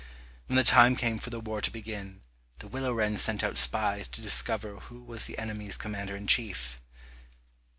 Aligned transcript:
When 0.47 0.55
the 0.55 0.63
time 0.63 0.95
came 0.95 1.19
for 1.19 1.29
the 1.29 1.39
war 1.39 1.61
to 1.61 1.69
begin, 1.69 2.21
the 2.57 2.67
willow 2.67 2.91
wren 2.91 3.17
sent 3.17 3.43
out 3.43 3.55
spies 3.55 4.07
to 4.07 4.19
discover 4.19 4.77
who 4.79 5.03
was 5.03 5.25
the 5.25 5.37
enemy's 5.37 5.77
commander 5.77 6.15
in 6.15 6.25
chief. 6.25 6.79